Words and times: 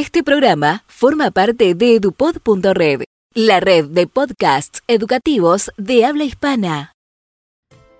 Este 0.00 0.22
programa 0.22 0.84
forma 0.86 1.32
parte 1.32 1.74
de 1.74 1.96
edupod.red, 1.96 3.02
la 3.34 3.58
red 3.58 3.86
de 3.86 4.06
podcasts 4.06 4.80
educativos 4.86 5.72
de 5.76 6.04
habla 6.04 6.22
hispana. 6.22 6.92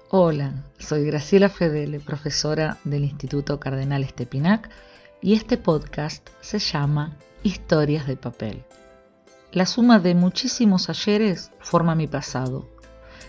Hola, 0.08 0.64
soy 0.78 1.06
Graciela 1.06 1.48
Fedele, 1.48 1.98
profesora 1.98 2.78
del 2.84 3.02
Instituto 3.02 3.58
Cardenal 3.58 4.04
Estepinac, 4.04 4.70
y 5.20 5.34
este 5.34 5.58
podcast 5.58 6.24
se 6.40 6.60
llama 6.60 7.16
Historias 7.42 8.06
de 8.06 8.16
papel. 8.16 8.62
La 9.50 9.66
suma 9.66 9.98
de 9.98 10.14
muchísimos 10.14 10.88
ayeres 10.90 11.50
forma 11.58 11.96
mi 11.96 12.06
pasado. 12.06 12.68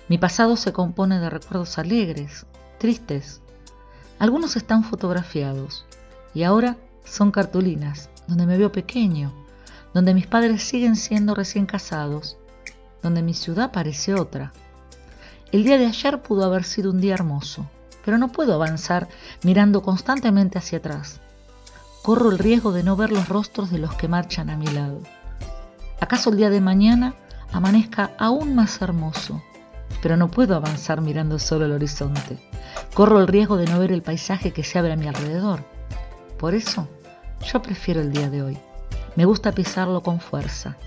Mi 0.10 0.20
pasado 0.20 0.58
se 0.58 0.74
compone 0.74 1.20
de 1.20 1.32
recuerdos 1.32 1.80
alegres, 1.80 2.46
tristes. 2.78 3.42
Algunos 4.20 4.56
están 4.56 4.84
fotografiados 4.84 5.88
y 6.36 6.44
ahora 6.44 6.78
son 7.04 7.32
cartulinas, 7.32 8.12
donde 8.30 8.46
me 8.46 8.58
veo 8.58 8.72
pequeño, 8.72 9.34
donde 9.94 10.14
mis 10.14 10.28
padres 10.28 10.64
siguen 10.64 10.96
siendo 10.96 11.36
recién 11.36 11.66
casados, 11.66 12.38
donde 13.02 13.22
mi 13.22 13.34
ciudad 13.34 13.72
parece 13.72 14.14
otra. 14.14 14.54
El 15.52 15.64
día 15.64 15.78
de 15.78 15.88
ayer 15.88 16.22
pudo 16.22 16.46
haber 16.46 16.64
sido 16.64 16.92
un 16.92 17.02
día 17.02 17.16
hermoso, 17.16 17.66
pero 18.06 18.18
no 18.18 18.32
puedo 18.32 18.54
avanzar 18.54 19.08
mirando 19.44 19.82
constantemente 19.82 20.60
hacia 20.60 20.78
atrás. 20.78 21.20
Corro 22.04 22.32
el 22.32 22.38
riesgo 22.38 22.72
de 22.72 22.84
no 22.84 22.96
ver 22.96 23.12
los 23.12 23.28
rostros 23.28 23.72
de 23.72 23.80
los 23.80 23.94
que 23.96 24.08
marchan 24.08 24.50
a 24.50 24.58
mi 24.58 24.68
lado. 24.68 25.02
¿Acaso 26.00 26.30
el 26.30 26.38
día 26.38 26.50
de 26.50 26.62
mañana 26.62 27.16
amanezca 27.52 28.12
aún 28.18 28.56
más 28.56 28.82
hermoso? 28.82 29.42
Pero 30.02 30.16
no 30.16 30.30
puedo 30.30 30.56
avanzar 30.56 31.02
mirando 31.02 31.40
solo 31.40 31.66
el 31.66 31.72
horizonte. 31.74 32.38
Corro 32.94 33.20
el 33.20 33.28
riesgo 33.28 33.58
de 33.58 33.66
no 33.66 33.80
ver 33.80 33.92
el 33.92 34.02
paisaje 34.02 34.54
que 34.54 34.64
se 34.64 34.80
abre 34.80 34.94
a 34.94 34.96
mi 34.96 35.08
alrededor. 35.08 35.66
Por 36.38 36.54
eso, 36.54 36.88
yo 37.42 37.62
prefiero 37.62 38.02
el 38.02 38.12
día 38.12 38.30
de 38.30 38.42
hoy. 38.42 38.58
Me 39.16 39.26
gusta 39.26 39.52
pisarlo 39.52 40.02
con 40.02 40.20
fuerza, 40.20 40.78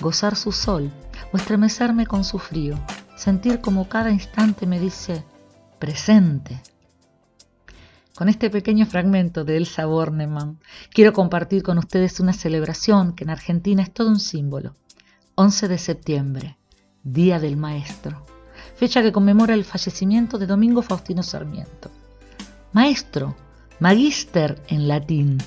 gozar 0.00 0.36
su 0.36 0.52
sol 0.52 0.90
o 1.32 1.36
estremecerme 1.36 2.06
con 2.06 2.24
su 2.24 2.38
frío, 2.38 2.78
sentir 3.16 3.60
como 3.60 3.88
cada 3.88 4.10
instante 4.10 4.66
me 4.66 4.80
dice 4.80 5.24
presente. 5.78 6.62
Con 8.14 8.28
este 8.28 8.50
pequeño 8.50 8.86
fragmento 8.86 9.44
de 9.44 9.56
Elsa 9.56 9.86
Bornemann, 9.86 10.60
quiero 10.92 11.12
compartir 11.12 11.62
con 11.62 11.78
ustedes 11.78 12.20
una 12.20 12.32
celebración 12.32 13.14
que 13.14 13.24
en 13.24 13.30
Argentina 13.30 13.82
es 13.82 13.92
todo 13.92 14.08
un 14.08 14.20
símbolo. 14.20 14.74
11 15.34 15.68
de 15.68 15.78
septiembre, 15.78 16.58
Día 17.02 17.40
del 17.40 17.56
Maestro, 17.56 18.26
fecha 18.76 19.02
que 19.02 19.12
conmemora 19.12 19.54
el 19.54 19.64
fallecimiento 19.64 20.38
de 20.38 20.46
Domingo 20.46 20.82
Faustino 20.82 21.22
Sarmiento. 21.22 21.90
Maestro, 22.72 23.34
magister 23.80 24.62
en 24.68 24.88
latín, 24.88 25.38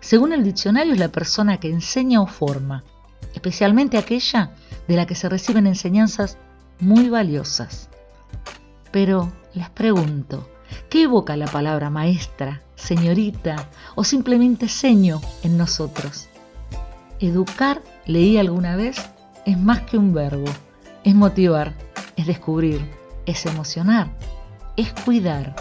según 0.00 0.32
el 0.32 0.44
diccionario 0.44 0.92
es 0.92 0.98
la 0.98 1.08
persona 1.08 1.58
que 1.58 1.68
enseña 1.68 2.20
o 2.20 2.26
forma, 2.26 2.84
especialmente 3.34 3.98
aquella 3.98 4.54
de 4.88 4.96
la 4.96 5.06
que 5.06 5.14
se 5.14 5.28
reciben 5.28 5.66
enseñanzas 5.66 6.38
muy 6.80 7.08
valiosas. 7.08 7.88
Pero 8.90 9.32
les 9.54 9.70
pregunto, 9.70 10.46
¿Qué 10.88 11.02
evoca 11.02 11.36
la 11.36 11.46
palabra 11.46 11.90
maestra, 11.90 12.62
señorita 12.74 13.68
o 13.94 14.04
simplemente 14.04 14.68
seño 14.68 15.20
en 15.42 15.56
nosotros? 15.56 16.28
Educar, 17.20 17.82
leí 18.06 18.38
alguna 18.38 18.76
vez, 18.76 18.96
es 19.46 19.58
más 19.58 19.82
que 19.82 19.98
un 19.98 20.12
verbo, 20.12 20.50
es 21.04 21.14
motivar, 21.14 21.74
es 22.16 22.26
descubrir, 22.26 22.84
es 23.26 23.46
emocionar, 23.46 24.08
es 24.76 24.92
cuidar, 24.92 25.54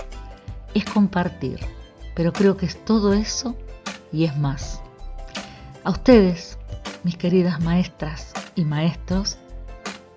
es 0.73 0.85
compartir, 0.85 1.59
pero 2.15 2.33
creo 2.33 2.57
que 2.57 2.65
es 2.65 2.83
todo 2.83 3.13
eso 3.13 3.55
y 4.11 4.25
es 4.25 4.37
más. 4.37 4.81
A 5.83 5.91
ustedes, 5.91 6.57
mis 7.03 7.17
queridas 7.17 7.59
maestras 7.61 8.33
y 8.55 8.65
maestros, 8.65 9.37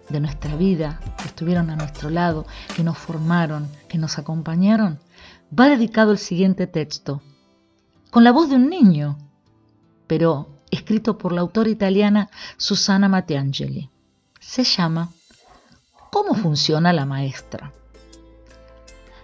de 0.08 0.20
nuestra 0.20 0.54
vida, 0.56 1.00
que 1.16 1.24
estuvieron 1.24 1.70
a 1.70 1.76
nuestro 1.76 2.10
lado, 2.10 2.46
que 2.76 2.84
nos 2.84 2.98
formaron, 2.98 3.68
que 3.88 3.98
nos 3.98 4.18
acompañaron, 4.18 5.00
va 5.58 5.68
dedicado 5.68 6.12
el 6.12 6.18
siguiente 6.18 6.66
texto, 6.66 7.22
con 8.10 8.22
la 8.22 8.32
voz 8.32 8.50
de 8.50 8.56
un 8.56 8.68
niño, 8.68 9.18
pero 10.06 10.48
escrito 10.70 11.18
por 11.18 11.32
la 11.32 11.40
autora 11.40 11.70
italiana 11.70 12.30
Susana 12.56 13.08
Matteangeli. 13.08 13.90
Se 14.38 14.64
llama 14.64 15.10
¿Cómo 16.10 16.34
funciona 16.34 16.92
la 16.92 17.06
maestra? 17.06 17.72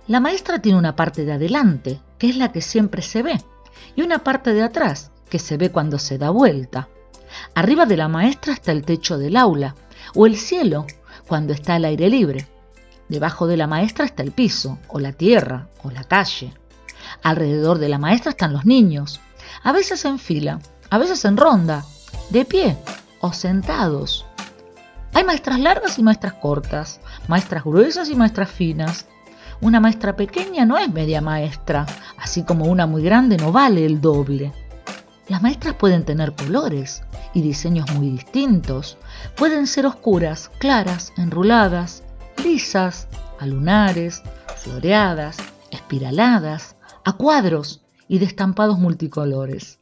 La 0.06 0.21
maestra 0.21 0.62
tiene 0.62 0.79
una 0.79 0.97
parte 0.97 1.27
de 1.27 1.33
adelante, 1.33 2.00
que 2.19 2.31
es 2.31 2.37
la 2.37 2.50
que 2.50 2.62
siempre 2.62 3.03
se 3.03 3.23
ve, 3.23 3.43
y 3.97 4.03
una 4.03 4.21
parte 4.21 4.53
de 4.55 4.62
atrás, 4.62 5.11
que 5.28 5.39
se 5.39 5.56
ve 5.56 5.71
cuando 5.71 5.99
se 5.99 6.19
da 6.19 6.31
vuelta. 6.31 6.89
Arriba 7.55 7.87
de 7.87 7.97
la 7.97 8.09
maestra 8.09 8.53
está 8.53 8.72
el 8.72 8.84
techo 8.84 9.19
del 9.19 9.37
aula, 9.37 9.75
o 10.15 10.27
el 10.27 10.37
cielo 10.37 10.87
cuando 11.27 11.53
está 11.53 11.75
al 11.75 11.84
aire 11.84 12.09
libre. 12.09 12.47
Debajo 13.09 13.47
de 13.47 13.56
la 13.56 13.67
maestra 13.67 14.05
está 14.05 14.22
el 14.22 14.33
piso, 14.33 14.78
o 14.88 14.99
la 14.99 15.12
tierra, 15.12 15.69
o 15.83 15.91
la 15.91 16.05
calle. 16.05 16.53
Alrededor 17.22 17.78
de 17.78 17.88
la 17.88 17.99
maestra 17.99 18.31
están 18.31 18.53
los 18.53 18.65
niños, 18.65 19.21
a 19.62 19.72
veces 19.72 20.05
en 20.05 20.19
fila, 20.19 20.61
a 20.91 20.99
veces 20.99 21.25
en 21.25 21.37
ronda, 21.37 21.84
de 22.31 22.44
pie 22.44 22.77
o 23.21 23.33
sentados. 23.33 24.27
Hay 25.15 25.25
maestras 25.25 25.59
largas 25.59 25.99
y 25.99 26.03
maestras 26.03 26.34
cortas, 26.34 27.00
maestras 27.27 27.65
gruesas 27.65 28.11
y 28.11 28.15
maestras 28.15 28.50
finas. 28.50 29.06
Una 29.61 29.81
maestra 29.81 30.15
pequeña 30.15 30.65
no 30.65 30.79
es 30.79 30.93
media 30.93 31.21
maestra, 31.21 31.85
así 32.17 32.45
como 32.45 32.67
una 32.67 32.87
muy 32.87 33.03
grande 33.03 33.37
no 33.37 33.51
vale 33.51 33.85
el 33.85 34.01
doble. 34.01 34.53
Las 35.29 35.43
maestras 35.43 35.75
pueden 35.75 36.05
tener 36.05 36.35
colores 36.35 37.03
y 37.35 37.43
diseños 37.43 37.91
muy 37.93 38.09
distintos. 38.09 38.99
Pueden 39.37 39.67
ser 39.67 39.87
oscuras, 39.87 40.51
claras, 40.59 41.13
enruladas, 41.17 42.05
lisas, 42.43 43.09
a 43.41 43.47
lunares, 43.47 44.23
floreadas, 44.57 45.37
espiraladas, 45.71 46.77
a 47.05 47.15
cuadros 47.15 47.85
y 48.07 48.21
de 48.21 48.27
estampados 48.27 48.79
multicolores. 48.79 49.81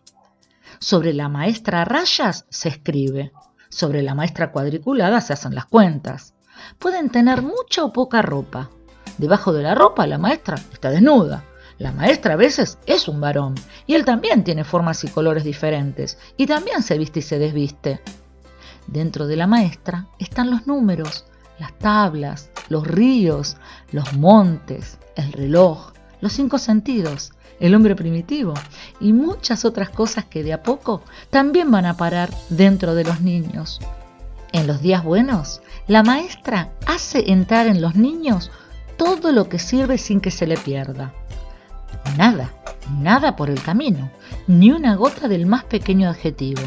Sobre 0.78 1.12
la 1.12 1.28
maestra 1.28 1.82
a 1.82 1.84
rayas 1.84 2.46
se 2.48 2.70
escribe, 2.70 3.32
sobre 3.68 4.02
la 4.02 4.14
maestra 4.14 4.52
cuadriculada 4.52 5.20
se 5.20 5.34
hacen 5.34 5.54
las 5.54 5.66
cuentas. 5.66 6.34
Pueden 6.78 7.10
tener 7.10 7.42
mucha 7.42 7.84
o 7.84 7.92
poca 7.92 8.22
ropa. 8.22 8.70
Debajo 9.18 9.52
de 9.52 9.62
la 9.62 9.74
ropa 9.74 10.06
la 10.06 10.18
maestra 10.18 10.56
está 10.72 10.90
desnuda 10.90 11.44
la 11.78 11.92
maestra 11.92 12.34
a 12.34 12.36
veces 12.36 12.78
es 12.86 13.06
un 13.06 13.20
varón 13.20 13.54
y 13.86 13.94
él 13.94 14.06
también 14.06 14.44
tiene 14.44 14.64
formas 14.64 15.04
y 15.04 15.08
colores 15.08 15.44
diferentes 15.44 16.18
y 16.38 16.46
también 16.46 16.82
se 16.82 16.96
viste 16.96 17.18
y 17.18 17.22
se 17.22 17.38
desviste. 17.38 18.00
Dentro 18.86 19.26
de 19.26 19.36
la 19.36 19.46
maestra 19.46 20.06
están 20.18 20.50
los 20.50 20.66
números, 20.66 21.26
las 21.58 21.78
tablas, 21.78 22.50
los 22.70 22.86
ríos, 22.86 23.58
los 23.92 24.14
montes, 24.14 24.98
el 25.16 25.32
reloj, 25.32 25.92
los 26.22 26.32
cinco 26.32 26.56
sentidos, 26.56 27.32
el 27.60 27.74
hombre 27.74 27.94
primitivo 27.94 28.54
y 28.98 29.12
muchas 29.12 29.66
otras 29.66 29.90
cosas 29.90 30.24
que 30.24 30.42
de 30.42 30.54
a 30.54 30.62
poco 30.62 31.02
también 31.28 31.70
van 31.70 31.84
a 31.84 31.98
parar 31.98 32.30
dentro 32.48 32.94
de 32.94 33.04
los 33.04 33.20
niños. 33.20 33.80
En 34.52 34.66
los 34.66 34.80
días 34.80 35.04
buenos, 35.04 35.60
la 35.88 36.02
maestra 36.02 36.70
hace 36.86 37.30
entrar 37.32 37.66
en 37.66 37.82
los 37.82 37.96
niños 37.96 38.50
todo 38.96 39.32
lo 39.32 39.48
que 39.48 39.58
sirve 39.58 39.98
sin 39.98 40.20
que 40.20 40.30
se 40.30 40.46
le 40.46 40.56
pierda. 40.56 41.12
Nada, 42.16 42.52
nada 42.98 43.36
por 43.36 43.50
el 43.50 43.62
camino, 43.62 44.10
ni 44.46 44.70
una 44.72 44.96
gota 44.96 45.28
del 45.28 45.46
más 45.46 45.64
pequeño 45.64 46.08
adjetivo. 46.08 46.62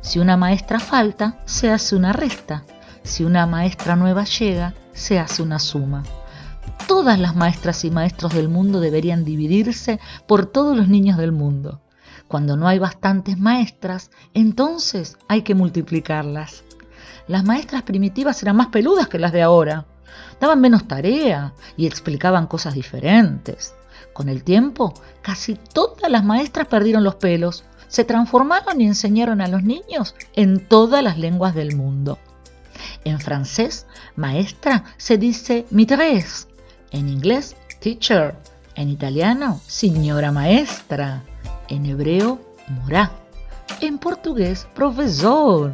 Si 0.00 0.18
una 0.18 0.36
maestra 0.36 0.80
falta, 0.80 1.38
se 1.44 1.70
hace 1.70 1.94
una 1.94 2.12
resta. 2.12 2.64
Si 3.02 3.24
una 3.24 3.46
maestra 3.46 3.96
nueva 3.96 4.24
llega, 4.24 4.74
se 4.92 5.18
hace 5.18 5.42
una 5.42 5.58
suma. 5.58 6.02
Todas 6.86 7.18
las 7.18 7.36
maestras 7.36 7.84
y 7.84 7.90
maestros 7.90 8.34
del 8.34 8.48
mundo 8.48 8.80
deberían 8.80 9.24
dividirse 9.24 10.00
por 10.26 10.46
todos 10.46 10.76
los 10.76 10.88
niños 10.88 11.18
del 11.18 11.32
mundo. 11.32 11.80
Cuando 12.26 12.56
no 12.56 12.68
hay 12.68 12.78
bastantes 12.78 13.38
maestras, 13.38 14.10
entonces 14.34 15.18
hay 15.28 15.42
que 15.42 15.54
multiplicarlas. 15.54 16.64
Las 17.26 17.44
maestras 17.44 17.82
primitivas 17.82 18.42
eran 18.42 18.56
más 18.56 18.68
peludas 18.68 19.08
que 19.08 19.18
las 19.18 19.32
de 19.32 19.42
ahora. 19.42 19.86
Daban 20.40 20.60
menos 20.60 20.88
tarea 20.88 21.52
y 21.76 21.86
explicaban 21.86 22.46
cosas 22.46 22.74
diferentes. 22.74 23.74
Con 24.12 24.28
el 24.28 24.42
tiempo, 24.42 24.94
casi 25.22 25.54
todas 25.54 26.10
las 26.10 26.24
maestras 26.24 26.66
perdieron 26.66 27.04
los 27.04 27.16
pelos, 27.16 27.64
se 27.88 28.04
transformaron 28.04 28.80
y 28.80 28.86
enseñaron 28.86 29.40
a 29.40 29.48
los 29.48 29.62
niños 29.62 30.14
en 30.34 30.66
todas 30.66 31.02
las 31.02 31.18
lenguas 31.18 31.54
del 31.54 31.76
mundo. 31.76 32.18
En 33.04 33.18
francés, 33.20 33.86
maestra 34.16 34.84
se 34.96 35.18
dice 35.18 35.66
mistress, 35.70 36.48
en 36.90 37.08
inglés, 37.08 37.56
teacher, 37.80 38.36
en 38.74 38.88
italiano, 38.88 39.60
señora 39.66 40.32
maestra, 40.32 41.22
en 41.68 41.86
hebreo, 41.86 42.40
morá, 42.68 43.10
en 43.80 43.98
portugués, 43.98 44.66
profesor, 44.74 45.72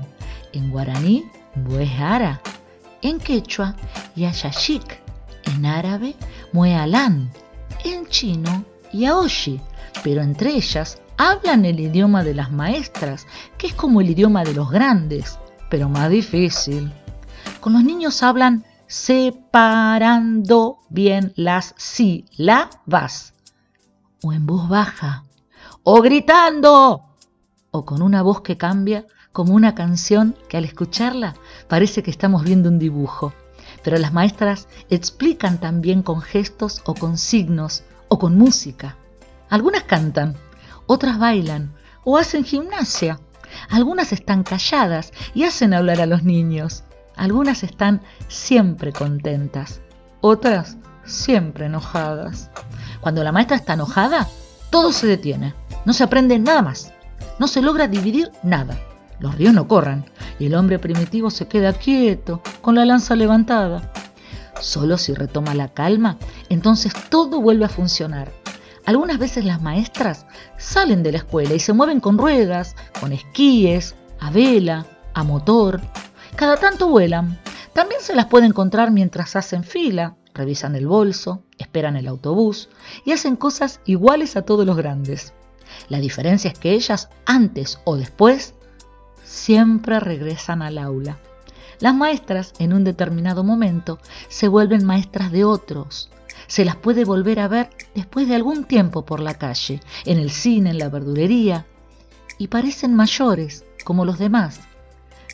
en 0.52 0.70
guaraní, 0.70 1.24
buejara, 1.54 2.40
en 3.02 3.18
quechua, 3.18 3.74
yashashik, 4.16 5.00
en 5.44 5.66
árabe, 5.66 6.16
muealán, 6.52 7.30
en 7.84 8.06
chino 8.06 8.64
y 8.92 9.04
aoshi, 9.04 9.60
pero 10.02 10.22
entre 10.22 10.50
ellas 10.54 10.98
hablan 11.18 11.64
el 11.64 11.80
idioma 11.80 12.24
de 12.24 12.34
las 12.34 12.50
maestras, 12.50 13.26
que 13.58 13.68
es 13.68 13.74
como 13.74 14.00
el 14.00 14.10
idioma 14.10 14.44
de 14.44 14.54
los 14.54 14.70
grandes, 14.70 15.38
pero 15.70 15.88
más 15.88 16.10
difícil. 16.10 16.92
Con 17.60 17.72
los 17.74 17.84
niños 17.84 18.22
hablan 18.22 18.64
separando 18.86 20.78
bien 20.88 21.32
las 21.36 21.74
sílabas, 21.76 23.34
o 24.22 24.32
en 24.32 24.46
voz 24.46 24.68
baja, 24.68 25.24
o 25.82 26.00
gritando, 26.02 27.04
o 27.70 27.84
con 27.84 28.02
una 28.02 28.22
voz 28.22 28.40
que 28.42 28.56
cambia 28.56 29.06
como 29.32 29.54
una 29.54 29.74
canción 29.74 30.34
que 30.48 30.56
al 30.56 30.64
escucharla 30.64 31.34
parece 31.68 32.02
que 32.02 32.10
estamos 32.10 32.42
viendo 32.44 32.68
un 32.68 32.78
dibujo. 32.78 33.34
Pero 33.86 33.98
las 33.98 34.12
maestras 34.12 34.66
explican 34.90 35.58
también 35.58 36.02
con 36.02 36.20
gestos 36.20 36.82
o 36.86 36.94
con 36.94 37.16
signos 37.16 37.84
o 38.08 38.18
con 38.18 38.36
música. 38.36 38.96
Algunas 39.48 39.84
cantan, 39.84 40.34
otras 40.86 41.20
bailan 41.20 41.72
o 42.02 42.18
hacen 42.18 42.42
gimnasia. 42.42 43.20
Algunas 43.70 44.12
están 44.12 44.42
calladas 44.42 45.12
y 45.34 45.44
hacen 45.44 45.72
hablar 45.72 46.00
a 46.00 46.06
los 46.06 46.24
niños. 46.24 46.82
Algunas 47.14 47.62
están 47.62 48.02
siempre 48.26 48.92
contentas, 48.92 49.80
otras 50.20 50.78
siempre 51.04 51.66
enojadas. 51.66 52.50
Cuando 53.00 53.22
la 53.22 53.30
maestra 53.30 53.56
está 53.56 53.74
enojada, 53.74 54.26
todo 54.70 54.90
se 54.90 55.06
detiene, 55.06 55.54
no 55.84 55.92
se 55.92 56.02
aprende 56.02 56.40
nada 56.40 56.60
más, 56.60 56.92
no 57.38 57.46
se 57.46 57.62
logra 57.62 57.86
dividir 57.86 58.32
nada. 58.42 58.76
Los 59.20 59.36
ríos 59.36 59.54
no 59.54 59.68
corran 59.68 60.06
y 60.40 60.46
el 60.46 60.56
hombre 60.56 60.80
primitivo 60.80 61.30
se 61.30 61.46
queda 61.46 61.72
quieto, 61.72 62.42
con 62.66 62.74
la 62.74 62.84
lanza 62.84 63.14
levantada. 63.14 63.92
Solo 64.60 64.98
si 64.98 65.14
retoma 65.14 65.54
la 65.54 65.68
calma, 65.68 66.18
entonces 66.48 66.92
todo 67.10 67.40
vuelve 67.40 67.64
a 67.64 67.68
funcionar. 67.68 68.32
Algunas 68.84 69.20
veces 69.20 69.44
las 69.44 69.62
maestras 69.62 70.26
salen 70.58 71.04
de 71.04 71.12
la 71.12 71.18
escuela 71.18 71.54
y 71.54 71.60
se 71.60 71.72
mueven 71.72 72.00
con 72.00 72.18
ruedas, 72.18 72.74
con 72.98 73.12
esquíes, 73.12 73.94
a 74.18 74.32
vela, 74.32 74.84
a 75.14 75.22
motor. 75.22 75.80
Cada 76.34 76.56
tanto 76.56 76.88
vuelan. 76.88 77.38
También 77.72 78.00
se 78.00 78.16
las 78.16 78.26
puede 78.26 78.46
encontrar 78.46 78.90
mientras 78.90 79.36
hacen 79.36 79.62
fila, 79.62 80.16
revisan 80.34 80.74
el 80.74 80.88
bolso, 80.88 81.44
esperan 81.58 81.96
el 81.96 82.08
autobús 82.08 82.68
y 83.04 83.12
hacen 83.12 83.36
cosas 83.36 83.80
iguales 83.84 84.34
a 84.34 84.42
todos 84.42 84.66
los 84.66 84.76
grandes. 84.76 85.34
La 85.88 86.00
diferencia 86.00 86.50
es 86.50 86.58
que 86.58 86.72
ellas, 86.72 87.10
antes 87.26 87.78
o 87.84 87.96
después, 87.96 88.54
siempre 89.22 90.00
regresan 90.00 90.62
al 90.62 90.78
aula. 90.78 91.20
Las 91.80 91.94
maestras, 91.94 92.54
en 92.58 92.72
un 92.72 92.84
determinado 92.84 93.44
momento, 93.44 93.98
se 94.28 94.48
vuelven 94.48 94.84
maestras 94.84 95.30
de 95.30 95.44
otros. 95.44 96.10
Se 96.46 96.64
las 96.64 96.76
puede 96.76 97.04
volver 97.04 97.40
a 97.40 97.48
ver 97.48 97.70
después 97.94 98.28
de 98.28 98.34
algún 98.34 98.64
tiempo 98.64 99.04
por 99.04 99.20
la 99.20 99.34
calle, 99.34 99.80
en 100.04 100.18
el 100.18 100.30
cine, 100.30 100.70
en 100.70 100.78
la 100.78 100.88
verdulería, 100.88 101.66
y 102.38 102.48
parecen 102.48 102.94
mayores, 102.94 103.64
como 103.84 104.04
los 104.04 104.18
demás. 104.18 104.60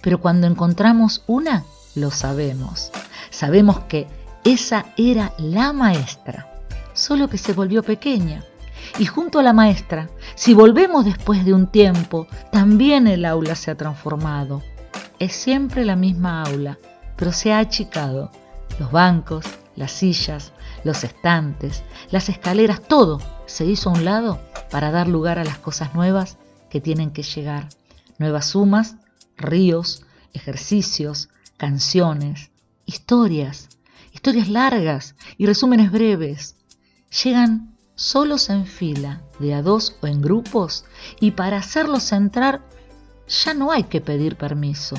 Pero 0.02 0.20
cuando 0.20 0.46
encontramos 0.46 1.22
una, 1.26 1.64
lo 1.94 2.10
sabemos. 2.10 2.90
Sabemos 3.30 3.80
que 3.80 4.08
esa 4.44 4.86
era 4.96 5.32
la 5.38 5.72
maestra, 5.72 6.60
solo 6.92 7.28
que 7.28 7.38
se 7.38 7.52
volvió 7.52 7.82
pequeña. 7.82 8.44
Y 8.98 9.06
junto 9.06 9.38
a 9.38 9.42
la 9.42 9.52
maestra, 9.52 10.10
si 10.34 10.54
volvemos 10.54 11.04
después 11.04 11.44
de 11.44 11.54
un 11.54 11.68
tiempo, 11.68 12.26
también 12.50 13.06
el 13.06 13.24
aula 13.24 13.54
se 13.54 13.70
ha 13.70 13.76
transformado. 13.76 14.62
Es 15.22 15.34
siempre 15.34 15.84
la 15.84 15.94
misma 15.94 16.42
aula, 16.42 16.80
pero 17.16 17.30
se 17.30 17.52
ha 17.52 17.60
achicado. 17.60 18.32
Los 18.80 18.90
bancos, 18.90 19.46
las 19.76 19.92
sillas, 19.92 20.50
los 20.82 21.04
estantes, 21.04 21.84
las 22.10 22.28
escaleras, 22.28 22.82
todo 22.82 23.20
se 23.46 23.64
hizo 23.64 23.88
a 23.88 23.92
un 23.92 24.04
lado 24.04 24.40
para 24.68 24.90
dar 24.90 25.06
lugar 25.06 25.38
a 25.38 25.44
las 25.44 25.58
cosas 25.58 25.94
nuevas 25.94 26.38
que 26.70 26.80
tienen 26.80 27.12
que 27.12 27.22
llegar. 27.22 27.68
Nuevas 28.18 28.46
sumas, 28.46 28.96
ríos, 29.36 30.04
ejercicios, 30.32 31.28
canciones, 31.56 32.50
historias, 32.84 33.68
historias 34.12 34.48
largas 34.48 35.14
y 35.38 35.46
resúmenes 35.46 35.92
breves. 35.92 36.56
Llegan 37.22 37.76
solos 37.94 38.50
en 38.50 38.66
fila, 38.66 39.22
de 39.38 39.54
a 39.54 39.62
dos 39.62 39.94
o 40.00 40.08
en 40.08 40.20
grupos, 40.20 40.84
y 41.20 41.30
para 41.30 41.58
hacerlos 41.58 42.10
entrar 42.10 42.66
ya 43.28 43.54
no 43.54 43.70
hay 43.70 43.84
que 43.84 44.00
pedir 44.00 44.34
permiso. 44.34 44.96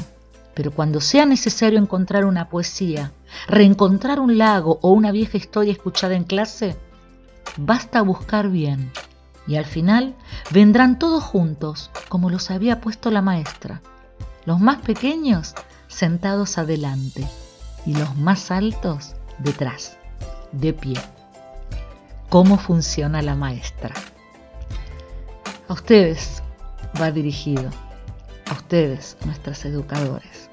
Pero 0.54 0.72
cuando 0.72 1.02
sea 1.02 1.26
necesario 1.26 1.80
encontrar 1.80 2.26
una 2.26 2.50
poesía, 2.50 3.12
reencontrar 3.48 4.20
un 4.20 4.38
lago 4.38 4.80
o 4.82 4.92
una 4.92 5.12
vieja 5.12 5.38
historia 5.38 5.74
escuchada 5.74 6.16
en 6.16 6.24
clase, 6.24 6.76
basta 7.58 8.02
buscar 8.02 8.50
bien. 8.50 8.92
Y 9.48 9.56
al 9.56 9.66
final 9.66 10.16
vendrán 10.52 11.00
todos 11.00 11.24
juntos, 11.24 11.92
como 12.08 12.30
los 12.30 12.52
había 12.52 12.82
puesto 12.82 13.12
la 13.12 13.22
maestra. 13.22 13.82
Los 14.46 14.60
más 14.60 14.82
pequeños 14.82 15.56
sentados 15.88 16.58
adelante 16.58 17.28
y 17.86 17.96
los 17.96 18.16
más 18.16 18.52
altos 18.52 19.16
detrás, 19.40 19.98
de 20.52 20.74
pie. 20.74 21.00
¿Cómo 22.30 22.58
funciona 22.58 23.22
la 23.22 23.36
maestra? 23.36 23.94
A 25.68 25.74
ustedes 25.74 26.42
va 27.02 27.12
dirigido, 27.12 27.70
a 28.48 28.54
ustedes, 28.54 29.18
nuestros 29.26 29.66
educadores. 29.66 30.50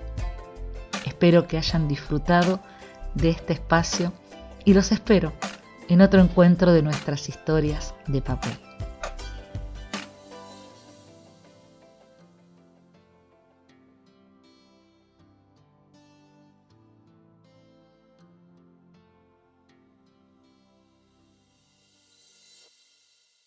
Espero 1.07 1.47
que 1.47 1.59
hayan 1.59 1.89
disfrutado 1.89 2.61
de 3.15 3.31
este 3.31 3.55
espacio 3.55 4.13
y 4.65 4.75
los 4.75 4.93
espero 4.93 5.33
en 5.89 6.01
otro 6.01 6.21
encuentro 6.21 6.73
de 6.73 6.83
nuestras 6.83 7.29
historias 7.29 7.95
de 8.07 8.23
papel. 8.23 8.70